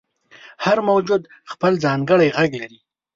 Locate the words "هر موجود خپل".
0.65-1.73